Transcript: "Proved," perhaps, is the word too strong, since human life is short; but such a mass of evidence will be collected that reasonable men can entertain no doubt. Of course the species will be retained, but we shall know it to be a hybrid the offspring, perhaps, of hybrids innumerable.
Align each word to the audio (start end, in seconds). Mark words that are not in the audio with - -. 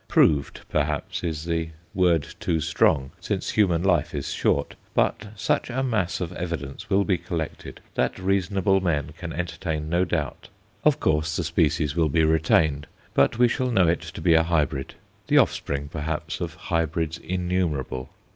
"Proved," 0.07 0.61
perhaps, 0.67 1.23
is 1.23 1.45
the 1.45 1.69
word 1.93 2.25
too 2.39 2.59
strong, 2.59 3.11
since 3.19 3.51
human 3.51 3.83
life 3.83 4.15
is 4.15 4.33
short; 4.33 4.73
but 4.95 5.27
such 5.35 5.69
a 5.69 5.83
mass 5.83 6.19
of 6.19 6.33
evidence 6.33 6.89
will 6.89 7.03
be 7.03 7.19
collected 7.19 7.81
that 7.93 8.17
reasonable 8.17 8.81
men 8.81 9.13
can 9.19 9.31
entertain 9.31 9.89
no 9.89 10.03
doubt. 10.03 10.49
Of 10.83 10.99
course 10.99 11.35
the 11.37 11.43
species 11.43 11.95
will 11.95 12.09
be 12.09 12.23
retained, 12.23 12.87
but 13.13 13.37
we 13.37 13.47
shall 13.47 13.69
know 13.69 13.87
it 13.87 14.01
to 14.01 14.21
be 14.21 14.33
a 14.33 14.41
hybrid 14.41 14.95
the 15.27 15.37
offspring, 15.37 15.87
perhaps, 15.87 16.41
of 16.41 16.55
hybrids 16.55 17.19
innumerable. 17.19 18.09